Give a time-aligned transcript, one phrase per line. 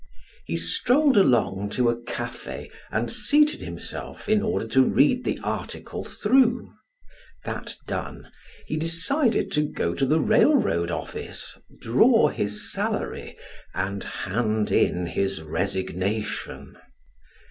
[0.47, 6.03] He strolled along to a cafe and seated himself in order to read the article
[6.03, 6.73] through;
[7.45, 8.31] that done
[8.65, 13.37] he decided to go to the railroad office, draw his salary,
[13.75, 16.75] and hand in his resignation.